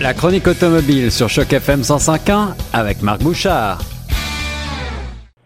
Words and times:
La 0.00 0.14
chronique 0.14 0.46
automobile 0.46 1.12
sur 1.12 1.28
Choc 1.28 1.52
FM 1.52 1.82
105.1 1.82 2.54
avec 2.72 3.02
Marc 3.02 3.22
Bouchard. 3.22 3.82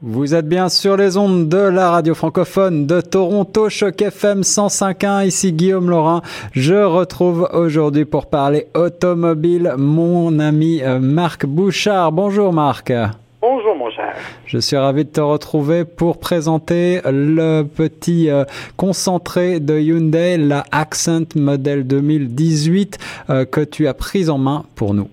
Vous 0.00 0.32
êtes 0.32 0.48
bien 0.48 0.68
sur 0.68 0.96
les 0.96 1.16
ondes 1.16 1.48
de 1.48 1.56
la 1.58 1.90
radio 1.90 2.14
francophone 2.14 2.86
de 2.86 3.00
Toronto, 3.00 3.68
Choc 3.68 4.00
FM 4.00 4.42
105.1. 4.42 5.26
Ici 5.26 5.52
Guillaume 5.52 5.90
Laurin. 5.90 6.22
Je 6.52 6.74
retrouve 6.74 7.48
aujourd'hui 7.52 8.04
pour 8.04 8.26
parler 8.26 8.68
automobile 8.74 9.74
mon 9.76 10.38
ami 10.38 10.82
euh, 10.84 11.00
Marc 11.00 11.46
Bouchard. 11.46 12.12
Bonjour 12.12 12.52
Marc. 12.52 12.92
Je 14.46 14.58
suis 14.58 14.76
ravi 14.76 15.04
de 15.04 15.10
te 15.10 15.20
retrouver 15.20 15.84
pour 15.84 16.20
présenter 16.20 17.00
le 17.04 17.62
petit 17.62 18.30
euh, 18.30 18.44
concentré 18.76 19.60
de 19.60 19.78
Hyundai, 19.78 20.36
la 20.36 20.64
Accent 20.72 21.36
modèle 21.36 21.86
2018 21.86 22.98
euh, 23.30 23.44
que 23.44 23.60
tu 23.60 23.86
as 23.86 23.94
prise 23.94 24.30
en 24.30 24.38
main 24.38 24.64
pour 24.76 24.94
nous. 24.94 25.08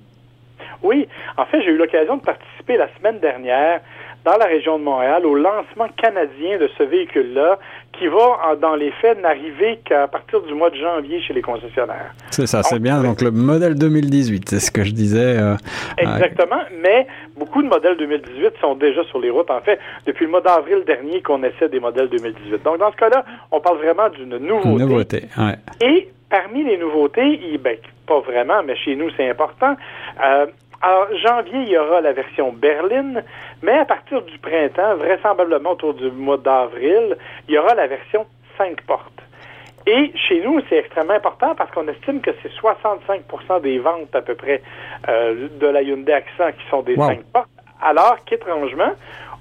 Oui, 0.83 1.07
en 1.37 1.45
fait, 1.45 1.61
j'ai 1.61 1.71
eu 1.71 1.77
l'occasion 1.77 2.17
de 2.17 2.21
participer 2.21 2.77
la 2.77 2.87
semaine 2.97 3.19
dernière 3.19 3.81
dans 4.25 4.37
la 4.37 4.45
région 4.45 4.77
de 4.77 4.83
Montréal 4.83 5.25
au 5.25 5.35
lancement 5.35 5.87
canadien 5.97 6.57
de 6.59 6.69
ce 6.77 6.83
véhicule-là 6.83 7.57
qui 8.01 8.07
va, 8.07 8.55
dans 8.59 8.73
les 8.73 8.89
faits, 8.93 9.21
n'arriver 9.21 9.79
qu'à 9.85 10.07
partir 10.07 10.41
du 10.41 10.55
mois 10.55 10.71
de 10.71 10.75
janvier 10.75 11.21
chez 11.21 11.35
les 11.35 11.43
concessionnaires. 11.43 12.15
C'est 12.31 12.47
ça, 12.47 12.63
c'est 12.63 12.79
bien. 12.79 13.03
Donc 13.03 13.21
le 13.21 13.29
modèle 13.29 13.75
2018, 13.75 14.49
c'est 14.49 14.59
ce 14.59 14.71
que 14.71 14.83
je 14.83 14.91
disais. 14.91 15.37
Euh, 15.37 15.55
Exactement, 15.99 16.61
mais 16.81 17.05
beaucoup 17.37 17.61
de 17.61 17.67
modèles 17.67 17.97
2018 17.97 18.53
sont 18.59 18.73
déjà 18.73 19.03
sur 19.03 19.19
les 19.19 19.29
routes. 19.29 19.51
En 19.51 19.61
fait, 19.61 19.77
depuis 20.07 20.25
le 20.25 20.31
mois 20.31 20.41
d'avril 20.41 20.83
dernier 20.83 21.21
qu'on 21.21 21.43
essaie 21.43 21.69
des 21.69 21.79
modèles 21.79 22.09
2018. 22.09 22.63
Donc 22.63 22.79
dans 22.79 22.91
ce 22.91 22.97
cas-là, 22.97 23.23
on 23.51 23.59
parle 23.59 23.77
vraiment 23.77 24.09
d'une 24.09 24.35
nouveauté. 24.37 24.69
Une 24.69 24.79
nouveauté, 24.79 25.23
ouais. 25.37 25.87
Et 25.87 26.09
parmi 26.27 26.63
les 26.63 26.79
nouveautés, 26.79 27.39
ben, 27.63 27.77
pas 28.07 28.19
vraiment, 28.21 28.63
mais 28.65 28.75
chez 28.77 28.95
nous 28.95 29.11
c'est 29.15 29.29
important, 29.29 29.75
euh, 30.25 30.47
alors, 30.81 31.07
janvier, 31.15 31.59
il 31.59 31.69
y 31.69 31.77
aura 31.77 32.01
la 32.01 32.11
version 32.11 32.51
berline, 32.51 33.23
mais 33.61 33.77
à 33.77 33.85
partir 33.85 34.23
du 34.23 34.37
printemps, 34.39 34.95
vraisemblablement 34.95 35.71
autour 35.71 35.93
du 35.93 36.09
mois 36.09 36.37
d'avril, 36.37 37.17
il 37.47 37.53
y 37.53 37.57
aura 37.57 37.75
la 37.75 37.85
version 37.85 38.25
5 38.57 38.81
portes. 38.81 39.21
Et 39.85 40.11
chez 40.15 40.41
nous, 40.41 40.59
c'est 40.69 40.77
extrêmement 40.77 41.13
important 41.13 41.53
parce 41.55 41.71
qu'on 41.71 41.87
estime 41.87 42.21
que 42.21 42.31
c'est 42.41 42.51
65% 42.53 43.61
des 43.61 43.79
ventes 43.79 44.15
à 44.15 44.21
peu 44.21 44.35
près 44.35 44.61
euh, 45.07 45.47
de 45.59 45.67
la 45.67 45.81
Hyundai 45.81 46.13
Accent 46.13 46.51
qui 46.51 46.67
sont 46.69 46.81
des 46.81 46.95
5 46.95 47.23
portes, 47.31 47.49
alors 47.81 48.17
qu'étrangement, 48.25 48.93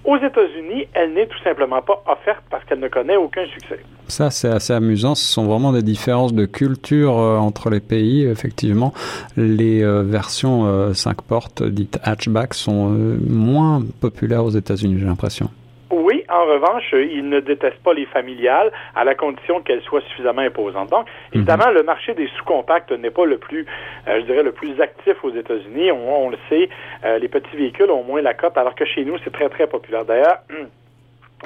aux 0.04 0.16
États-Unis, 0.16 0.86
elle 0.94 1.12
n'est 1.12 1.26
tout 1.26 1.38
simplement 1.44 1.82
pas 1.82 2.02
offerte 2.06 2.42
parce 2.50 2.64
qu'elle 2.64 2.80
ne 2.80 2.88
connaît 2.88 3.16
aucun 3.16 3.44
succès. 3.46 3.80
Ça, 4.08 4.30
c'est 4.30 4.48
assez 4.48 4.72
amusant. 4.72 5.14
Ce 5.14 5.24
sont 5.24 5.46
vraiment 5.46 5.72
des 5.72 5.82
différences 5.82 6.32
de 6.32 6.46
culture 6.46 7.18
euh, 7.18 7.36
entre 7.36 7.70
les 7.70 7.80
pays. 7.80 8.24
Effectivement, 8.24 8.92
les 9.36 9.82
euh, 9.82 10.02
versions 10.02 10.92
5 10.94 11.10
euh, 11.10 11.22
portes 11.26 11.62
dites 11.62 11.98
hatchback 12.02 12.54
sont 12.54 12.88
moins 13.28 13.82
populaires 14.00 14.44
aux 14.44 14.50
États-Unis, 14.50 14.98
j'ai 14.98 15.06
l'impression. 15.06 15.50
En 16.30 16.44
revanche, 16.44 16.92
ils 16.92 17.28
ne 17.28 17.40
détestent 17.40 17.82
pas 17.82 17.92
les 17.92 18.06
familiales 18.06 18.70
à 18.94 19.04
la 19.04 19.16
condition 19.16 19.60
qu'elles 19.62 19.82
soient 19.82 20.00
suffisamment 20.02 20.42
imposantes. 20.42 20.88
Donc, 20.90 21.06
mhm. 21.06 21.40
évidemment, 21.40 21.70
le 21.70 21.82
marché 21.82 22.14
des 22.14 22.28
sous-compacts 22.36 22.92
n'est 22.92 23.10
pas 23.10 23.24
le 23.24 23.38
plus, 23.38 23.66
euh, 24.06 24.20
je 24.20 24.26
dirais, 24.26 24.44
le 24.44 24.52
plus 24.52 24.80
actif 24.80 25.16
aux 25.24 25.34
États-Unis. 25.34 25.90
On, 25.90 26.30
le 26.30 26.38
sait, 26.48 26.68
euh, 27.04 27.18
les 27.18 27.28
petits 27.28 27.56
véhicules 27.56 27.90
ont 27.90 28.04
moins 28.04 28.22
la 28.22 28.34
cote, 28.34 28.56
alors 28.56 28.76
que 28.76 28.84
chez 28.84 29.04
nous, 29.04 29.18
c'est 29.24 29.32
très, 29.32 29.48
très 29.48 29.66
populaire. 29.66 30.04
D'ailleurs, 30.04 30.38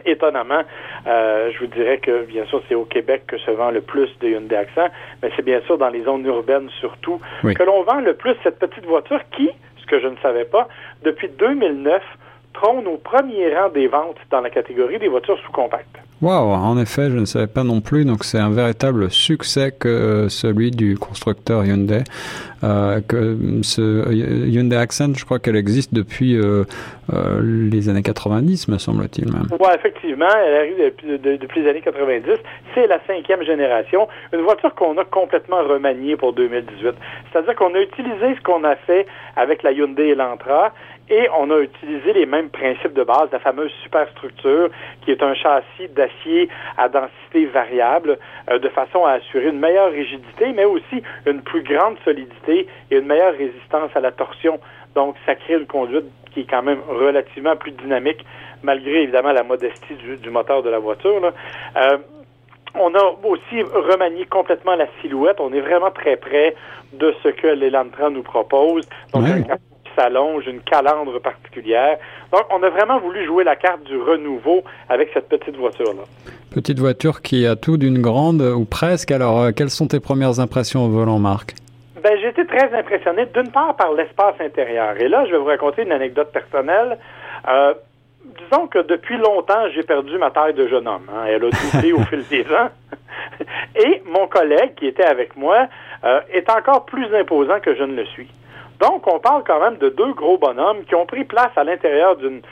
Étonnamment, 0.05 0.63
euh, 1.07 1.53
je 1.53 1.59
vous 1.61 1.69
dirais 1.69 1.99
que 1.99 2.25
bien 2.25 2.45
sûr 2.47 2.61
c'est 2.69 2.75
au 2.75 2.85
Québec 2.85 3.23
que 3.29 3.39
se 3.39 3.51
vend 3.53 3.71
le 3.71 3.81
plus 3.81 4.09
de 4.19 4.29
Hyundai 4.29 4.57
Accent, 4.57 4.89
mais 5.23 5.31
c'est 5.37 5.45
bien 5.45 5.61
sûr 5.67 5.79
dans 5.79 5.89
les 5.89 6.03
zones 6.03 6.27
urbaines 6.27 6.69
surtout 6.81 7.21
que 7.45 7.63
l'on 7.63 7.85
vend 7.85 8.01
le 8.01 8.15
plus 8.15 8.35
cette 8.43 8.59
petite 8.59 8.85
voiture 8.87 9.21
qui, 9.31 9.49
ce 9.81 9.87
que 9.87 10.01
je 10.01 10.09
ne 10.09 10.17
savais 10.17 10.47
pas, 10.47 10.67
depuis 11.05 11.29
2009 11.29 12.03
trône 12.55 12.87
au 12.87 12.97
premier 12.97 13.55
rang 13.55 13.69
des 13.69 13.89
ventes 13.89 14.17
dans 14.31 14.41
la 14.41 14.51
catégorie 14.51 14.99
des 14.99 15.09
voitures 15.09 15.39
sous-compactes. 15.45 15.99
Wow, 16.23 16.55
en 16.55 16.79
effet, 16.79 17.11
je 17.11 17.19
ne 17.19 17.27
savais 17.27 17.49
pas 17.49 17.65
non 17.65 17.83
plus. 17.83 18.07
Donc 18.07 18.25
c'est 18.25 18.39
un 18.39 18.51
véritable 18.51 19.11
succès 19.11 19.73
que 19.79 19.89
euh, 19.89 20.29
celui 20.31 20.71
du 20.71 20.97
constructeur 20.97 21.67
Hyundai. 21.67 22.05
Euh, 22.63 23.03
que 23.07 23.37
ce 23.63 24.11
Hyundai 24.49 24.77
Accent, 24.77 25.13
je 25.15 25.25
crois 25.27 25.39
qu'elle 25.39 25.57
existe 25.57 25.93
depuis 25.93 26.35
euh, 26.35 26.65
les 27.43 27.91
années 27.91 28.03
90, 28.03 28.69
me 28.69 28.79
semble-t-il 28.79 29.31
même. 29.31 29.49
Oui, 29.61 29.69
effectivement, 29.75 30.29
elle 30.47 30.55
arrive 30.55 30.79
depuis, 30.79 31.19
depuis 31.19 31.63
les 31.63 31.69
années 31.69 31.83
90. 31.83 32.25
C'est 32.75 32.87
la 32.87 33.01
cinquième 33.07 33.43
génération, 33.43 34.09
une 34.33 34.41
voiture 34.41 34.75
qu'on 34.75 34.97
a 34.97 35.05
complètement 35.05 35.63
remaniée 35.63 36.17
pour 36.17 36.33
2018. 36.33 36.95
C'est-à-dire 37.31 37.55
qu'on 37.55 37.75
a 37.75 37.81
utilisé 37.81 38.35
ce 38.35 38.41
qu'on 38.41 38.65
a 38.65 38.77
fait 38.77 39.05
avec 39.37 39.63
la 39.63 39.73
Hyundai 39.73 40.09
Elantra 40.09 40.73
et 41.09 41.29
on 41.39 41.51
a 41.51 41.59
utilisé 41.59 42.13
les 42.15 42.27
mêmes 42.27 42.49
principes 42.49 42.95
de 42.95 43.03
base, 43.03 43.29
la 43.31 43.39
fameuse 43.39 43.71
superstructure, 43.83 44.71
qui 45.03 45.11
est 45.11 45.23
un 45.23 45.35
châssis 45.35 45.89
d'acier 45.91 46.49
à 46.79 46.89
densité 46.89 47.47
variable, 47.47 48.19
euh, 48.51 48.59
de 48.59 48.69
façon 48.71 49.05
à 49.05 49.13
assurer 49.13 49.49
une 49.49 49.59
meilleure 49.59 49.91
rigidité, 49.91 50.53
mais 50.53 50.65
aussi 50.65 51.03
une 51.27 51.43
plus 51.43 51.63
grande 51.63 51.97
solidité 52.05 52.67
et 52.91 52.97
une 52.97 53.07
meilleure 53.07 53.35
résistance 53.35 53.91
à 53.95 54.01
la 54.01 54.13
torsion. 54.13 54.59
Donc, 54.95 55.17
ça 55.27 55.35
crée 55.35 55.55
une 55.55 55.67
conduite 55.67 56.07
qui 56.33 56.41
est 56.41 56.51
quand 56.51 56.63
même 56.63 56.81
relativement 56.89 57.57
plus 57.57 57.73
dynamique, 57.73 58.25
malgré 58.63 59.03
évidemment 59.03 59.33
la 59.33 59.43
modestie 59.43 59.95
du, 59.95 60.31
moteur 60.31 60.63
de 60.63 60.71
la 60.71 60.79
voiture. 60.79 61.33
Euh, 61.77 61.99
on 62.77 62.93
a 62.95 63.15
aussi 63.25 63.63
remanié 63.63 64.25
complètement 64.27 64.75
la 64.75 64.87
silhouette. 65.01 65.37
On 65.39 65.53
est 65.53 65.61
vraiment 65.61 65.91
très 65.91 66.17
près 66.17 66.57
de 66.93 67.15
ce 67.23 67.29
que 67.29 67.47
l'Elantra 67.47 68.11
nous 68.11 68.23
propose. 68.23 68.89
Donc, 69.13 69.25
s'allonge, 69.97 70.47
une 70.47 70.61
calandre 70.61 71.21
particulière. 71.21 71.99
Donc, 72.33 72.43
on 72.51 72.63
a 72.63 72.71
vraiment 72.71 72.99
voulu 72.99 73.25
jouer 73.25 73.45
la 73.45 73.57
carte 73.57 73.83
du 73.85 73.97
renouveau 73.97 74.63
avec 74.89 75.11
cette 75.15 75.29
petite 75.29 75.57
voiture-là. 75.57 76.05
Petite 76.51 76.79
voiture 76.79 77.23
qui 77.23 77.47
a 77.47 77.57
tout 77.57 77.77
d'une 77.77 78.01
grande, 78.01 78.41
ou 78.41 78.65
presque. 78.65 79.11
Alors, 79.11 79.41
euh, 79.41 79.51
quelles 79.51 79.71
sont 79.71 79.89
tes 79.89 80.01
premières 80.01 80.41
impressions 80.41 80.85
au 80.85 80.89
volant, 80.89 81.19
Marc? 81.19 81.55
Ben, 82.03 82.19
j'ai 82.21 82.29
été 82.29 82.47
très 82.47 82.73
impressionné, 82.79 83.27
d'une 83.35 83.51
part 83.51 83.77
par 83.77 83.93
l'espace 83.95 84.35
intérieur. 84.41 85.01
Et 85.01 85.09
là, 85.09 85.25
je 85.27 85.33
vais 85.33 85.39
vous 85.39 85.47
raconter 85.47 85.83
une 85.83 85.93
anecdote 85.93 86.31
personnelle. 86.33 86.99
Euh, 87.49 87.75
disons 88.39 88.67
que 88.67 88.81
depuis 88.81 89.17
longtemps, 89.17 89.69
j'ai 89.75 89.83
perdu 89.83 90.19
ma 90.19 90.31
taille 90.31 90.55
de 90.55 90.69
jeune 90.69 90.87
homme. 90.87 91.09
Hein. 91.09 91.25
Elle 91.29 91.45
a 91.45 91.51
doublé 91.51 91.93
au 91.93 92.01
fil 92.11 92.25
des 92.29 92.45
ans. 92.55 92.69
Et 93.77 94.03
mon 94.07 94.27
collègue 94.27 94.75
qui 94.77 94.87
était 94.87 95.05
avec 95.05 95.37
moi 95.37 95.67
euh, 96.05 96.21
est 96.33 96.49
encore 96.51 96.85
plus 96.85 97.13
imposant 97.15 97.61
que 97.61 97.75
je 97.75 97.83
ne 97.83 97.95
le 97.95 98.07
suis. 98.07 98.29
Donc, 98.81 99.07
on 99.07 99.19
parle 99.19 99.45
quand 99.45 99.61
même 99.61 99.79
de 99.79 99.89
deux 99.89 100.13
gros 100.15 100.39
bonhommes 100.39 100.85
qui 100.85 100.95
ont 100.95 101.07
pris 101.07 101.25
place 101.25 101.51
à 101.57 101.65
l'intérieur 101.65 102.17
d'une 102.17 102.43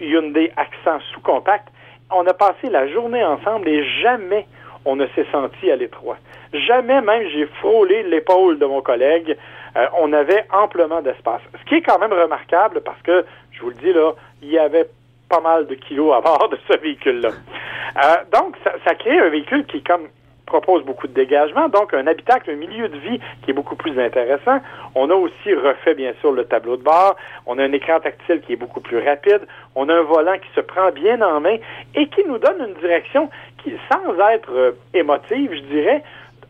Hyundai 0.00 0.52
Accent 0.56 1.00
sous-compact. 1.12 1.68
On 2.10 2.26
a 2.26 2.34
passé 2.34 2.68
la 2.70 2.88
journée 2.88 3.24
ensemble 3.24 3.68
et 3.68 3.84
jamais 4.00 4.46
on 4.84 4.96
ne 4.96 5.06
s'est 5.08 5.26
senti 5.32 5.70
à 5.70 5.76
l'étroit. 5.76 6.16
Jamais 6.52 7.00
même 7.00 7.28
j'ai 7.28 7.46
frôlé 7.46 8.02
l'épaule 8.02 8.58
de 8.58 8.66
mon 8.66 8.82
collègue. 8.82 9.36
Euh, 9.76 9.86
on 9.98 10.12
avait 10.12 10.44
amplement 10.52 11.00
d'espace. 11.00 11.40
Ce 11.58 11.68
qui 11.68 11.76
est 11.76 11.82
quand 11.82 11.98
même 11.98 12.12
remarquable 12.12 12.82
parce 12.82 13.00
que, 13.02 13.24
je 13.52 13.62
vous 13.62 13.70
le 13.70 13.76
dis 13.76 13.92
là, 13.92 14.12
il 14.42 14.50
y 14.50 14.58
avait 14.58 14.88
pas 15.28 15.40
mal 15.40 15.66
de 15.66 15.74
kilos 15.74 16.12
à 16.14 16.20
bord 16.20 16.48
de 16.50 16.58
ce 16.68 16.78
véhicule-là. 16.78 17.30
Euh, 17.30 18.38
donc, 18.38 18.56
ça, 18.64 18.72
ça 18.84 18.94
crée 18.94 19.18
un 19.18 19.30
véhicule 19.30 19.64
qui 19.66 19.78
est 19.78 19.86
comme 19.86 20.08
propose 20.52 20.84
beaucoup 20.84 21.08
de 21.08 21.14
dégagement, 21.14 21.70
donc 21.70 21.94
un 21.94 22.06
habitacle, 22.06 22.50
un 22.50 22.56
milieu 22.56 22.88
de 22.88 22.98
vie 22.98 23.18
qui 23.42 23.50
est 23.50 23.54
beaucoup 23.54 23.74
plus 23.74 23.98
intéressant. 23.98 24.58
On 24.94 25.08
a 25.08 25.14
aussi 25.14 25.54
refait, 25.54 25.94
bien 25.94 26.12
sûr, 26.20 26.30
le 26.32 26.44
tableau 26.44 26.76
de 26.76 26.82
bord. 26.82 27.16
On 27.46 27.58
a 27.58 27.64
un 27.64 27.72
écran 27.72 28.00
tactile 28.00 28.42
qui 28.42 28.52
est 28.52 28.56
beaucoup 28.56 28.82
plus 28.82 28.98
rapide. 28.98 29.40
On 29.74 29.88
a 29.88 29.94
un 29.94 30.02
volant 30.02 30.36
qui 30.36 30.50
se 30.54 30.60
prend 30.60 30.90
bien 30.92 31.22
en 31.22 31.40
main 31.40 31.56
et 31.94 32.06
qui 32.08 32.22
nous 32.28 32.36
donne 32.36 32.68
une 32.68 32.74
direction 32.74 33.30
qui, 33.62 33.72
sans 33.90 34.12
être 34.28 34.52
euh, 34.52 34.72
émotive, 34.92 35.54
je 35.54 35.62
dirais, 35.74 36.02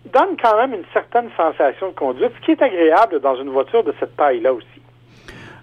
donne 0.07 0.37
quand 0.43 0.57
même 0.57 0.75
une 0.75 0.87
certaine 0.93 1.31
sensation 1.37 1.89
de 1.91 1.95
conduite, 1.95 2.33
ce 2.41 2.45
qui 2.45 2.51
est 2.51 2.63
agréable 2.63 3.21
dans 3.21 3.37
une 3.37 3.51
voiture 3.51 3.85
de 3.85 3.95
cette 4.01 4.17
taille-là 4.17 4.53
aussi. 4.53 4.82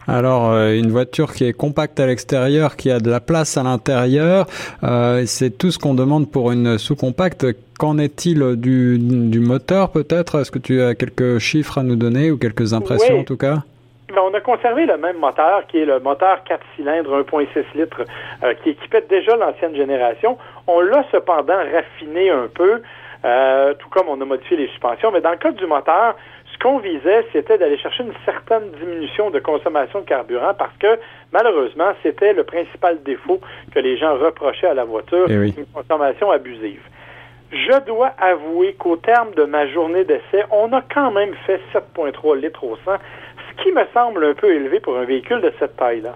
Alors, 0.09 0.51
euh, 0.51 0.73
une 0.73 0.89
voiture 0.89 1.33
qui 1.33 1.45
est 1.45 1.53
compacte 1.53 1.99
à 1.99 2.07
l'extérieur, 2.07 2.75
qui 2.75 2.89
a 2.89 2.99
de 2.99 3.11
la 3.11 3.19
place 3.19 3.57
à 3.57 3.63
l'intérieur, 3.63 4.47
euh, 4.83 5.23
c'est 5.27 5.51
tout 5.51 5.69
ce 5.69 5.77
qu'on 5.77 5.93
demande 5.93 6.31
pour 6.31 6.51
une 6.51 6.79
sous-compacte. 6.79 7.45
Qu'en 7.77 7.99
est-il 7.99 8.55
du, 8.55 8.97
du 8.99 9.39
moteur 9.39 9.91
peut-être? 9.91 10.41
Est-ce 10.41 10.49
que 10.49 10.57
tu 10.57 10.81
as 10.81 10.95
quelques 10.95 11.37
chiffres 11.37 11.77
à 11.77 11.83
nous 11.83 11.95
donner 11.95 12.31
ou 12.31 12.37
quelques 12.37 12.73
impressions 12.73 13.19
en 13.19 13.23
tout 13.23 13.37
cas? 13.37 13.57
Ben, 14.09 14.21
on 14.23 14.33
a 14.33 14.41
conservé 14.41 14.87
le 14.87 14.97
même 14.97 15.17
moteur 15.17 15.67
qui 15.67 15.77
est 15.77 15.85
le 15.85 15.99
moteur 15.99 16.43
4 16.43 16.59
cylindres 16.75 17.21
1.6 17.21 17.47
litres 17.75 18.01
euh, 18.43 18.55
qui 18.63 18.71
équipait 18.71 19.05
déjà 19.07 19.35
l'ancienne 19.35 19.75
génération. 19.75 20.39
On 20.65 20.81
l'a 20.81 21.05
cependant 21.11 21.59
raffiné 21.71 22.31
un 22.31 22.47
peu, 22.53 22.81
tout 23.79 23.89
comme 23.89 24.07
on 24.07 24.19
a 24.19 24.25
modifié 24.25 24.57
les 24.57 24.67
suspensions. 24.69 25.11
Mais 25.11 25.21
dans 25.21 25.31
le 25.31 25.37
cas 25.37 25.51
du 25.51 25.67
moteur, 25.67 26.15
ce 26.59 26.63
qu'on 26.63 26.79
visait, 26.79 27.25
c'était 27.31 27.57
d'aller 27.57 27.77
chercher 27.77 28.03
une 28.03 28.13
certaine 28.25 28.71
diminution 28.71 29.29
de 29.29 29.39
consommation 29.39 30.01
de 30.01 30.05
carburant 30.05 30.53
parce 30.57 30.75
que, 30.77 30.99
malheureusement, 31.31 31.93
c'était 32.03 32.33
le 32.33 32.43
principal 32.43 33.01
défaut 33.03 33.39
que 33.73 33.79
les 33.79 33.97
gens 33.97 34.17
reprochaient 34.17 34.67
à 34.67 34.73
la 34.73 34.83
voiture, 34.83 35.25
eh 35.29 35.33
une 35.33 35.65
consommation 35.73 36.31
abusive. 36.31 36.81
Je 37.51 37.85
dois 37.85 38.11
avouer 38.19 38.73
qu'au 38.73 38.97
terme 38.97 39.33
de 39.35 39.43
ma 39.43 39.67
journée 39.67 40.03
d'essai, 40.03 40.43
on 40.51 40.71
a 40.73 40.81
quand 40.93 41.11
même 41.11 41.33
fait 41.47 41.61
7,3 41.73 42.37
litres 42.37 42.63
au 42.63 42.77
100, 42.85 42.91
ce 42.91 43.63
qui 43.63 43.71
me 43.71 43.83
semble 43.93 44.23
un 44.23 44.33
peu 44.33 44.53
élevé 44.53 44.79
pour 44.79 44.97
un 44.97 45.05
véhicule 45.05 45.41
de 45.41 45.51
cette 45.59 45.77
taille-là. 45.77 46.15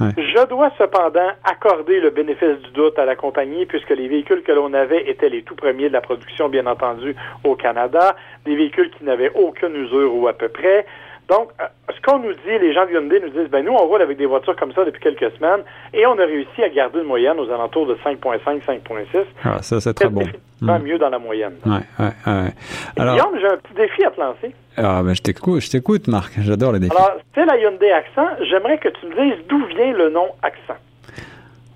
Je 0.00 0.46
dois 0.46 0.70
cependant 0.78 1.30
accorder 1.44 2.00
le 2.00 2.10
bénéfice 2.10 2.58
du 2.64 2.70
doute 2.70 2.98
à 2.98 3.04
la 3.04 3.16
compagnie 3.16 3.66
puisque 3.66 3.90
les 3.90 4.08
véhicules 4.08 4.42
que 4.42 4.52
l'on 4.52 4.72
avait 4.72 5.08
étaient 5.08 5.28
les 5.28 5.42
tout 5.42 5.56
premiers 5.56 5.88
de 5.88 5.92
la 5.92 6.00
production, 6.00 6.48
bien 6.48 6.66
entendu, 6.66 7.16
au 7.44 7.56
Canada, 7.56 8.14
des 8.44 8.54
véhicules 8.54 8.90
qui 8.90 9.04
n'avaient 9.04 9.32
aucune 9.34 9.74
usure 9.74 10.14
ou 10.14 10.28
à 10.28 10.32
peu 10.32 10.48
près. 10.48 10.86
Donc, 11.28 11.50
euh, 11.60 11.64
qu'on 12.08 12.18
nous 12.20 12.32
dit, 12.32 12.58
les 12.60 12.72
gens 12.72 12.86
de 12.86 12.92
Hyundai 12.92 13.20
nous 13.20 13.28
disent, 13.28 13.50
ben 13.50 13.64
nous, 13.64 13.72
on 13.72 13.86
roule 13.86 14.00
avec 14.00 14.16
des 14.16 14.26
voitures 14.26 14.56
comme 14.56 14.72
ça 14.72 14.84
depuis 14.84 15.00
quelques 15.00 15.30
semaines 15.36 15.62
et 15.92 16.06
on 16.06 16.18
a 16.18 16.24
réussi 16.24 16.62
à 16.62 16.68
garder 16.68 17.00
une 17.00 17.06
moyenne 17.06 17.38
aux 17.38 17.50
alentours 17.50 17.86
de 17.86 17.94
5.5, 17.96 18.62
5.6. 18.66 19.24
Ah, 19.44 19.62
ça, 19.62 19.80
c'est 19.80 19.94
très 19.94 20.08
bon. 20.08 20.22
Hmm. 20.60 20.78
mieux 20.82 20.98
dans 20.98 21.10
la 21.10 21.18
moyenne. 21.18 21.54
Ouais, 21.64 21.72
ouais, 22.00 22.12
ouais. 22.26 22.50
Alors, 22.96 23.14
Guillaume, 23.14 23.38
j'ai 23.40 23.46
un 23.46 23.56
petit 23.58 23.74
défi 23.74 24.04
à 24.04 24.10
te 24.10 24.20
lancer. 24.20 24.54
Ah, 24.76 25.02
ben, 25.04 25.14
je 25.14 25.22
t'écoute, 25.22 25.60
je 25.60 25.70
t'écoute, 25.70 26.08
Marc. 26.08 26.32
J'adore 26.40 26.72
les 26.72 26.80
défis. 26.80 26.96
Alors, 26.96 27.12
c'est 27.34 27.44
la 27.44 27.56
Hyundai 27.58 27.92
Accent. 27.92 28.26
J'aimerais 28.50 28.78
que 28.78 28.88
tu 28.88 29.06
me 29.06 29.14
dises 29.14 29.46
d'où 29.48 29.64
vient 29.66 29.92
le 29.92 30.10
nom 30.10 30.26
Accent. 30.42 30.74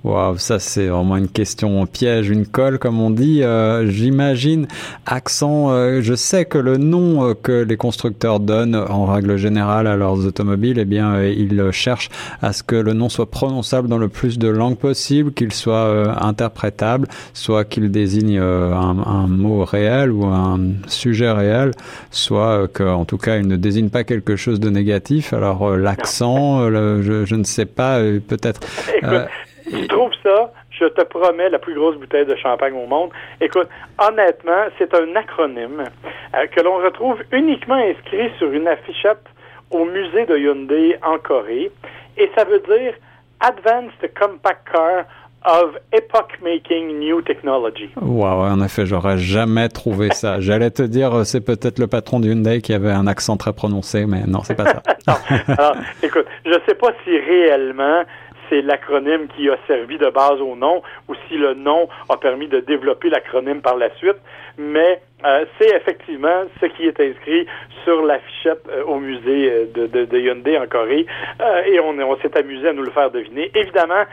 Waouh, 0.05 0.37
ça 0.39 0.59
c'est 0.59 0.89
vraiment 0.89 1.17
une 1.17 1.29
question 1.29 1.87
piège, 1.87 2.29
une 2.29 2.47
colle 2.47 2.79
comme 2.81 3.01
on 3.01 3.11
dit. 3.11 3.43
Euh, 3.43 3.87
J'imagine 3.87 4.67
accent. 5.07 5.71
Euh, 5.71 6.01
je 6.03 6.15
sais 6.15 6.45
que 6.45 6.59
le 6.59 6.77
nom 6.77 7.25
euh, 7.25 7.35
que 7.35 7.63
les 7.63 7.77
constructeurs 7.77 8.41
donnent 8.41 8.75
en 8.75 9.07
règle 9.07 9.37
générale 9.37 9.87
à 9.87 9.97
leurs 9.97 10.27
automobiles, 10.27 10.79
eh 10.79 10.85
bien, 10.85 11.15
euh, 11.15 11.33
ils 11.33 11.71
cherchent 11.71 12.11
à 12.41 12.53
ce 12.53 12.65
que 12.65 12.75
le 12.75 12.95
nom 12.95 13.09
soit 13.09 13.31
prononçable 13.31 13.89
dans 13.89 13.99
le 13.99 14.09
plus 14.09 14.39
de 14.39 14.49
langues 14.49 14.77
possible, 14.77 15.33
qu'il 15.33 15.53
soit 15.53 16.21
interprétable, 16.21 17.07
soit 17.33 17.65
qu'il 17.65 17.91
désigne 17.91 18.39
un, 18.39 18.99
un, 18.99 19.27
mot 19.29 19.65
réel 19.65 20.11
ou 20.11 20.25
un 20.27 20.59
sujet 20.87 21.31
réel, 21.31 21.73
soit 22.11 22.69
que, 22.69 22.83
en 22.83 23.05
tout 23.05 23.19
cas, 23.19 23.37
il 23.37 23.47
ne 23.47 23.57
désigne 23.57 23.89
pas 23.89 24.05
quelque 24.05 24.37
chose 24.37 24.61
de 24.61 24.71
négatif. 24.71 25.33
Alors 25.33 25.77
l'accent, 25.77 26.69
je, 26.71 27.23
je, 27.25 27.35
ne 27.35 27.45
sais 27.45 27.67
pas, 27.67 28.01
peut-être. 28.27 28.61
Tu 29.81 29.89
trouves 29.89 30.13
ça, 30.23 30.53
je 30.71 30.85
te 30.85 31.03
promets 31.03 31.49
la 31.49 31.59
plus 31.59 31.75
grosse 31.75 31.97
bouteille 31.97 32.27
de 32.27 32.37
champagne 32.37 32.75
au 32.75 32.87
monde. 32.87 33.11
Écoute, 33.41 33.69
honnêtement, 33.99 34.67
c'est 34.79 34.93
un 34.95 35.17
acronyme 35.17 35.85
euh, 36.35 36.47
que 36.47 36.61
l'on 36.61 36.77
retrouve 36.77 37.23
uniquement 37.33 37.77
inscrit 37.77 38.31
sur 38.39 38.53
une 38.53 38.69
affichette 38.69 39.25
au 39.71 39.87
musée 39.87 40.27
de 40.27 40.37
Hyundai 40.37 40.99
en 41.03 41.19
Corée. 41.19 41.71
Et 42.19 42.31
ça 42.37 42.45
veut 42.45 42.61
dire 42.61 42.95
Advanced 43.41 44.13
Compact 44.19 44.69
Car 44.71 45.05
of 45.45 45.77
Epoch 45.93 46.39
Making 46.43 46.99
New 47.01 47.23
Technology. 47.23 47.91
Wow, 48.01 48.45
en 48.45 48.63
effet, 48.63 48.87
j'aurais 48.87 49.19
jamais 49.19 49.69
trouvé 49.69 50.11
ça. 50.13 50.41
J'allais 50.41 50.71
te 50.71 50.83
dire, 50.83 51.15
euh, 51.15 51.25
c'est 51.25 51.41
peut-être 51.41 51.79
le 51.79 51.87
patron 51.87 52.21
de 52.21 52.29
Hyundai 52.29 52.61
qui 52.61 52.73
avait 52.73 52.93
un 52.93 53.07
accent 53.07 53.37
très 53.37 53.53
prononcé, 53.53 54.07
mais 54.07 54.25
non, 54.27 54.43
c'est 54.45 54.55
pas 54.55 54.67
ça. 54.67 54.83
non. 55.09 55.15
Alors, 55.59 55.77
écoute, 56.03 56.27
je 56.45 56.53
sais 56.69 56.75
pas 56.75 56.93
si 57.05 57.19
réellement 57.19 58.03
c'est 58.49 58.63
l'acronyme 58.63 59.29
qui 59.29 59.49
a 59.49 59.57
servi 59.67 59.99
de 59.99 60.11
base 60.11 60.41
au 60.41 60.57
nom 60.57 60.83
ou 61.09 61.15
si 61.29 61.37
le 61.37 61.55
nom 61.55 61.89
a 62.09 62.17
permis 62.17 62.49
de 62.49 62.61
développer 62.61 63.11
l'acronyme 63.11 63.63
par 63.63 63.77
la 63.77 63.95
suite. 63.97 64.19
Mais 64.59 65.03
euh, 65.25 65.45
c'est 65.59 65.75
effectivement 65.75 66.45
ce 66.61 66.67
qui 66.67 66.87
est 66.87 66.99
inscrit 67.01 67.47
sur 67.85 68.05
l'affichette 68.05 68.63
euh, 68.69 68.85
au 68.85 68.99
musée 68.99 69.51
euh, 69.51 69.67
de, 69.73 69.87
de, 69.87 70.05
de, 70.05 70.19
Hyundai 70.19 70.59
en 70.59 70.67
Corée 70.67 71.07
et 71.67 71.81
on, 71.81 71.99
on 71.99 72.17
s'est 72.17 72.37
amusé 72.37 72.69
à 72.69 72.73
nous 72.73 72.83
le 72.83 72.91
faire 72.91 73.11
deviner. 73.11 73.51
Évidemment, 73.55 74.05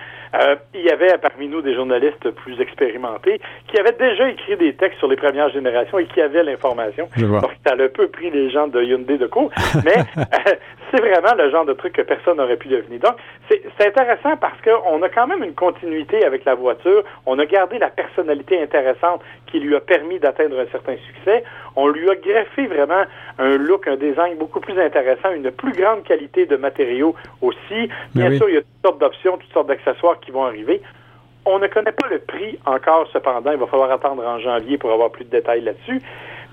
il 0.73 0.81
y 0.81 0.89
avait 0.89 1.17
parmi 1.17 1.47
nous 1.47 1.61
des 1.61 1.73
journalistes 1.73 2.29
plus 2.31 2.59
expérimentés 2.61 3.39
qui 3.67 3.79
avaient 3.79 3.93
déjà 3.93 4.29
écrit 4.29 4.57
des 4.57 4.73
textes 4.73 4.99
sur 4.99 5.07
les 5.07 5.15
premières 5.15 5.49
générations 5.49 5.97
et 5.97 6.05
qui 6.05 6.21
avaient 6.21 6.43
l'information. 6.43 7.09
Donc, 7.17 7.51
ça 7.65 7.73
a 7.73 7.81
un 7.81 7.87
peu 7.87 8.07
pris 8.07 8.29
les 8.29 8.49
gens 8.49 8.67
de 8.67 8.81
Hyundai 8.81 9.17
de 9.17 9.27
court, 9.27 9.51
mais 9.83 9.95
c'est 10.91 11.01
vraiment 11.01 11.35
le 11.37 11.49
genre 11.49 11.65
de 11.65 11.73
truc 11.73 11.93
que 11.93 12.01
personne 12.01 12.37
n'aurait 12.37 12.57
pu 12.57 12.67
deviner. 12.67 12.99
Donc, 12.99 13.15
c'est 13.49 13.87
intéressant 13.87 14.37
parce 14.37 14.59
qu'on 14.61 15.01
a 15.01 15.09
quand 15.09 15.27
même 15.27 15.43
une 15.43 15.53
continuité 15.53 16.23
avec 16.25 16.45
la 16.45 16.55
voiture. 16.55 17.03
On 17.25 17.39
a 17.39 17.45
gardé 17.45 17.79
la 17.79 17.89
personnalité 17.89 18.61
intéressante 18.61 19.21
qui 19.51 19.59
lui 19.59 19.75
a 19.75 19.79
permis 19.79 20.19
d'atteindre 20.19 20.59
un 20.59 20.67
certain 20.67 20.95
succès. 21.07 21.43
On 21.75 21.87
lui 21.87 22.09
a 22.09 22.15
greffé 22.15 22.67
vraiment 22.67 23.03
un 23.37 23.57
look, 23.57 23.87
un 23.87 23.95
design 23.95 24.37
beaucoup 24.37 24.59
plus 24.59 24.79
intéressant, 24.79 25.31
une 25.31 25.51
plus 25.51 25.73
grande 25.73 26.03
qualité 26.03 26.45
de 26.45 26.55
matériaux 26.55 27.15
aussi. 27.41 27.89
Bien 28.15 28.35
sûr, 28.37 28.49
il 28.49 28.55
y 28.55 28.57
a 28.57 28.61
toutes 28.61 28.81
sortes 28.83 28.99
d'options, 28.99 29.37
toutes 29.37 29.53
sortes 29.53 29.67
d'accessoires 29.67 30.19
qui 30.19 30.31
vont 30.31 30.45
arriver. 30.45 30.81
On 31.45 31.59
ne 31.59 31.67
connaît 31.67 31.91
pas 31.91 32.07
le 32.09 32.19
prix 32.19 32.59
encore, 32.65 33.07
cependant. 33.11 33.51
Il 33.51 33.57
va 33.57 33.67
falloir 33.67 33.91
attendre 33.91 34.25
en 34.25 34.39
janvier 34.39 34.77
pour 34.77 34.91
avoir 34.91 35.09
plus 35.09 35.25
de 35.25 35.31
détails 35.31 35.61
là-dessus. 35.61 36.01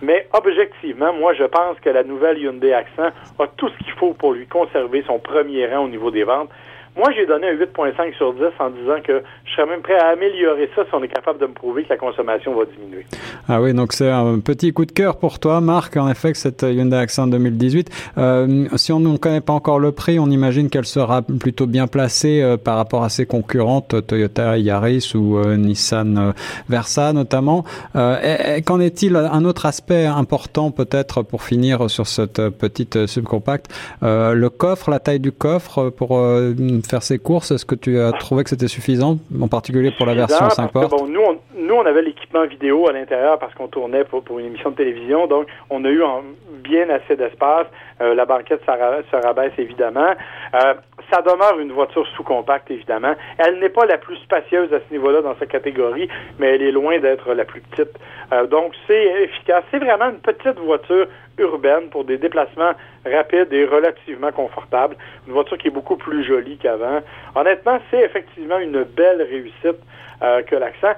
Mais 0.03 0.27
objectivement, 0.33 1.13
moi, 1.13 1.33
je 1.35 1.45
pense 1.45 1.79
que 1.81 1.89
la 1.89 2.05
nouvelle 2.05 2.39
Hyundai 2.39 2.73
Accent 2.73 3.09
a 3.39 3.47
tout 3.57 3.69
ce 3.69 3.85
qu'il 3.85 3.93
faut 3.95 4.13
pour 4.13 4.33
lui 4.33 4.47
conserver 4.47 5.03
son 5.07 5.19
premier 5.19 5.67
rang 5.67 5.85
au 5.85 5.89
niveau 5.89 6.11
des 6.11 6.25
ventes. 6.25 6.51
Moi, 6.97 7.11
j'ai 7.15 7.27
donné 7.27 7.49
un 7.49 7.55
8,5 7.55 8.17
sur 8.17 8.33
10 8.33 8.43
en 8.59 8.71
disant 8.71 9.01
que 9.07 9.23
je 9.45 9.53
serais 9.53 9.67
même 9.67 9.83
prêt 9.83 9.99
à 9.99 10.09
améliorer 10.09 10.71
ça 10.75 10.83
si 10.85 10.95
on 10.95 11.03
est 11.03 11.09
capable 11.09 11.39
de 11.39 11.47
me 11.47 11.53
prouver 11.53 11.85
que 11.85 11.91
la 11.91 11.99
consommation 11.99 12.55
va 12.55 12.65
diminuer. 12.65 13.05
Ah 13.49 13.61
oui, 13.61 13.75
donc 13.75 13.93
c'est 13.93 14.11
un 14.11 14.41
petit 14.41 14.73
coup 14.73 14.87
de 14.87 14.93
cœur 14.93 15.19
pour 15.19 15.39
toi, 15.39 15.61
Marc, 15.61 15.97
en 15.99 16.09
effet, 16.09 16.33
que 16.33 16.39
cette 16.39 16.63
Hyundai 16.63 16.97
Accent 16.97 17.27
2018. 17.27 17.91
Euh, 18.17 18.67
si 18.77 18.93
on 18.93 19.01
ne 19.01 19.17
connaît 19.19 19.43
pas 19.43 19.53
encore 19.53 19.79
le 19.79 19.93
prix, 19.93 20.19
on 20.19 20.31
imagine 20.31 20.71
qu'elle 20.71 20.87
sera 20.87 21.21
plutôt 21.21 21.67
bien 21.67 21.87
placée 21.87 22.41
euh, 22.43 22.57
par 22.57 22.77
rapport 22.77 23.05
à 23.05 23.11
ses 23.11 23.27
concurrentes, 23.27 24.07
Toyota 24.07 24.57
Yaris 24.57 25.13
ou 25.15 25.37
euh, 25.37 25.57
Nissan 25.57 26.17
euh, 26.17 26.33
Versa 26.69 27.13
notamment. 27.13 27.65
Qu'en 27.95 28.81
est-il 28.81 29.17
Un 29.17 29.45
autre 29.45 29.67
aspect 29.67 30.07
important 30.07 30.71
peut-être 30.71 31.23
pour 31.23 31.43
finir 31.43 31.91
sur 31.91 32.07
cette 32.07 32.41
petite 32.51 33.07
subcompacte, 33.07 33.73
le 34.03 34.49
coffre, 34.49 34.91
la 34.91 34.99
taille 34.99 35.21
du 35.21 35.33
coffre 35.33 35.91
pour 35.91 36.21
faire 36.87 37.03
ses 37.03 37.19
courses, 37.19 37.51
est-ce 37.51 37.65
que 37.65 37.75
tu 37.75 38.01
as 38.01 38.13
trouvé 38.13 38.45
que 38.45 38.51
c'était 38.51 38.69
suffisant, 38.69 39.19
en 39.41 39.49
particulier 39.49 39.93
pour 39.97 40.07
la 40.07 40.15
version 40.15 40.49
5 40.49 40.73
portes? 40.73 40.91
bon, 40.91 41.07
nous, 41.07 41.21
on, 41.21 41.39
nous, 41.67 41.75
on 41.75 41.85
avait 41.85 42.03
l'équipement 42.03 42.47
vidéo 42.47 42.89
à 42.89 42.93
l'intérieur 42.93 43.39
parce 43.39 43.55
qu'on 43.55 43.69
tournait 43.69 44.05
pour, 44.05 44.23
une 44.39 44.47
émission 44.47 44.71
de 44.71 44.77
télévision, 44.77 45.27
donc 45.27 45.49
on 45.71 45.85
a 45.85 45.89
eu 45.89 46.03
bien 46.63 46.89
assez 46.91 47.17
d'espace. 47.17 47.67
Euh, 48.01 48.15
la 48.15 48.27
banquette 48.27 48.61
se, 48.65 49.17
rabaisse 49.17 49.53
évidemment. 49.59 50.15
Euh, 50.55 50.75
ça 51.11 51.23
demeure 51.23 51.59
une 51.61 51.73
voiture 51.73 52.07
sous-compacte, 52.17 52.71
évidemment. 52.71 53.15
Elle 53.39 53.59
n'est 53.59 53.71
pas 53.71 53.87
la 53.87 53.97
plus 53.97 54.17
spacieuse 54.17 54.73
à 54.73 54.79
ce 54.81 54.93
niveau-là 54.93 55.23
dans 55.23 55.37
sa 55.39 55.47
catégorie, 55.47 56.09
mais 56.39 56.55
elle 56.55 56.63
est 56.63 56.73
loin 56.73 56.99
d'être 56.99 57.33
la 57.33 57.45
plus 57.45 57.61
petite. 57.63 57.99
Euh, 58.33 58.47
donc, 58.47 58.73
c'est 58.87 59.23
efficace. 59.23 59.65
C'est 59.71 59.79
vraiment 59.79 60.11
une 60.11 60.19
petite 60.19 60.59
voiture 60.59 61.07
urbaine 61.39 61.89
pour 61.91 62.05
des 62.05 62.19
déplacements 62.19 62.73
rapides 63.05 63.53
et 63.53 63.65
relativement 63.65 64.33
confortables. 64.33 64.97
Une 65.27 65.33
voiture 65.33 65.59
qui 65.59 65.69
est 65.69 65.71
beaucoup 65.71 65.97
plus 65.97 66.25
jolie 66.25 66.59
qu'avant. 66.59 67.01
Honnêtement, 67.35 67.79
c'est 67.91 68.01
effectivement 68.01 68.59
une 68.59 68.83
belle 68.83 69.23
réussite 69.23 69.79
que 70.47 70.57
l'accent. 70.57 70.95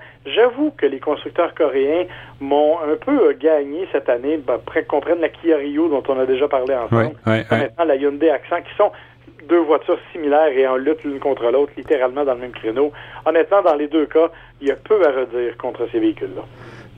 J'avoue 0.58 0.72
que 0.76 0.86
les 0.86 0.98
constructeurs 0.98 1.54
coréens 1.54 2.06
m'ont 2.40 2.78
un 2.80 2.96
peu 2.96 3.32
gagné 3.34 3.86
cette 3.92 4.08
année, 4.08 4.38
ben, 4.38 4.58
qu'on 4.88 5.00
prenne 5.00 5.20
la 5.20 5.28
Kia 5.28 5.56
Rio 5.56 5.88
dont 5.88 6.02
on 6.08 6.18
a 6.18 6.26
déjà 6.26 6.48
parlé 6.48 6.74
ensemble, 6.74 7.14
maintenant 7.24 7.84
la 7.84 7.94
Hyundai 7.94 8.30
Accent, 8.30 8.60
qui 8.62 8.74
sont 8.76 8.90
deux 9.48 9.60
voitures 9.60 9.98
similaires 10.12 10.48
et 10.48 10.66
en 10.66 10.76
lutte 10.76 11.04
l'une 11.04 11.20
contre 11.20 11.48
l'autre, 11.50 11.72
littéralement 11.76 12.24
dans 12.24 12.34
le 12.34 12.40
même 12.40 12.52
créneau. 12.52 12.92
Honnêtement, 13.24 13.62
dans 13.62 13.76
les 13.76 13.86
deux 13.86 14.06
cas, 14.06 14.30
il 14.60 14.68
y 14.68 14.70
a 14.72 14.76
peu 14.76 15.00
à 15.06 15.12
redire 15.12 15.56
contre 15.58 15.88
ces 15.92 16.00
véhicules-là 16.00 16.42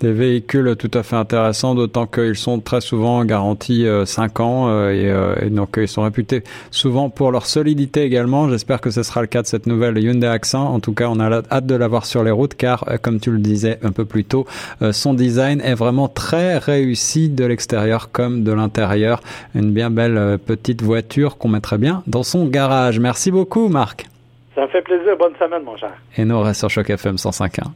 des 0.00 0.12
véhicules 0.12 0.74
tout 0.76 0.90
à 0.94 1.02
fait 1.02 1.16
intéressants, 1.16 1.74
d'autant 1.74 2.06
qu'ils 2.06 2.36
sont 2.36 2.60
très 2.60 2.80
souvent 2.80 3.24
garantis 3.24 3.86
5 4.04 4.40
euh, 4.40 4.42
ans 4.42 4.68
euh, 4.68 4.90
euh, 4.90 5.34
et, 5.42 5.50
donc 5.50 5.76
ils 5.76 5.88
sont 5.88 6.02
réputés 6.02 6.42
souvent 6.70 7.10
pour 7.10 7.30
leur 7.30 7.46
solidité 7.46 8.02
également. 8.02 8.48
J'espère 8.48 8.80
que 8.80 8.90
ce 8.90 9.02
sera 9.02 9.20
le 9.20 9.26
cas 9.26 9.42
de 9.42 9.46
cette 9.46 9.66
nouvelle 9.66 9.98
Hyundai 9.98 10.26
Accent. 10.26 10.64
En 10.64 10.80
tout 10.80 10.94
cas, 10.94 11.08
on 11.08 11.20
a 11.20 11.42
hâte 11.50 11.66
de 11.66 11.74
la 11.74 11.86
voir 11.86 12.06
sur 12.06 12.24
les 12.24 12.30
routes 12.30 12.54
car, 12.54 12.84
comme 13.02 13.20
tu 13.20 13.30
le 13.30 13.38
disais 13.38 13.78
un 13.82 13.92
peu 13.92 14.04
plus 14.04 14.24
tôt, 14.24 14.46
son 14.92 15.14
design 15.14 15.60
est 15.60 15.74
vraiment 15.74 16.08
très 16.08 16.58
réussi 16.58 17.28
de 17.28 17.44
l'extérieur 17.44 18.10
comme 18.10 18.42
de 18.42 18.52
l'intérieur. 18.52 19.20
Une 19.54 19.72
bien 19.72 19.90
belle 19.90 20.38
petite 20.38 20.82
voiture 20.82 21.36
qu'on 21.36 21.48
mettrait 21.48 21.78
bien 21.78 22.02
dans 22.06 22.22
son 22.22 22.46
garage. 22.46 22.98
Merci 22.98 23.30
beaucoup, 23.30 23.68
Marc. 23.68 24.06
Ça 24.54 24.62
me 24.62 24.68
fait 24.68 24.82
plaisir. 24.82 25.16
Bonne 25.18 25.34
semaine, 25.38 25.62
mon 25.62 25.76
cher. 25.76 25.92
Et 26.16 26.24
nous, 26.24 26.34
on 26.34 26.42
reste 26.42 26.60
sur 26.60 26.70
Choc 26.70 26.90
FM 26.90 27.16
105.1. 27.16 27.70